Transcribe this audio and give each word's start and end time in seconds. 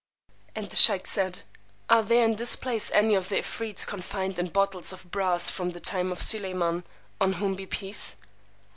And 0.55 0.67
the 0.67 0.75
sheykh 0.75 1.05
said, 1.05 1.43
Are 1.87 2.01
there 2.01 2.25
in 2.25 2.37
this 2.37 2.55
place 2.55 2.89
any 2.89 3.13
of 3.13 3.29
the 3.29 3.37
'Efreets 3.37 3.85
confined 3.85 4.39
in 4.39 4.47
bottles 4.47 4.91
of 4.91 5.11
brass 5.11 5.51
from 5.51 5.69
the 5.69 5.79
time 5.79 6.11
of 6.11 6.17
Suleymán, 6.23 6.85
on 7.19 7.33
whom 7.33 7.53
be 7.53 7.67
peace? 7.67 8.15